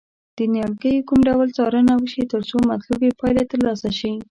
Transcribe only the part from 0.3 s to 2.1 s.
د نیالګیو کوم ډول څارنه